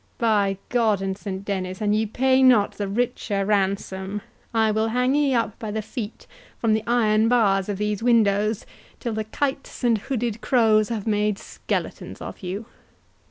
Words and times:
By 0.17 0.57
God 0.69 0.99
and 1.03 1.15
St 1.15 1.45
Dennis, 1.45 1.79
an 1.79 1.93
ye 1.93 2.07
pay 2.07 2.41
not 2.41 2.71
the 2.71 2.87
richer 2.87 3.45
ransom, 3.45 4.23
I 4.51 4.71
will 4.71 4.87
hang 4.87 5.13
ye 5.13 5.35
up 5.35 5.59
by 5.59 5.69
the 5.69 5.83
feet 5.83 6.25
from 6.59 6.73
the 6.73 6.81
iron 6.87 7.27
bars 7.29 7.69
of 7.69 7.77
these 7.77 8.01
windows, 8.01 8.65
till 8.99 9.13
the 9.13 9.25
kites 9.25 9.83
and 9.83 9.99
hooded 9.99 10.41
crows 10.41 10.89
have 10.89 11.05
made 11.05 11.37
skeletons 11.37 12.19
of 12.19 12.41
you! 12.41 12.65